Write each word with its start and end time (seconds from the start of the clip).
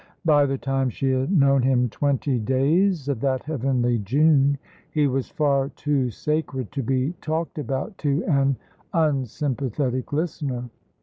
By 0.25 0.47
the 0.47 0.57
time 0.57 0.89
she 0.89 1.11
had 1.11 1.31
known 1.31 1.61
him 1.61 1.87
twenty 1.87 2.39
days 2.39 3.07
of 3.07 3.19
that 3.21 3.43
heavenly 3.43 3.99
June, 3.99 4.57
he 4.89 5.05
was 5.05 5.29
far 5.29 5.69
too 5.69 6.09
sacred 6.09 6.71
to 6.71 6.81
be 6.81 7.13
talked 7.21 7.59
about 7.59 7.99
to 7.99 8.23
an 8.25 8.55
unsympathetic 8.93 10.11
listener. 10.11 10.71